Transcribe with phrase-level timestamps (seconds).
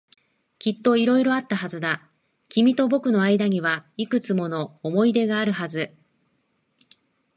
[0.57, 2.09] きっと色々あったはずだ。
[2.49, 4.49] 君と僕の間にはいくつも
[4.81, 5.95] 思い出があるはず。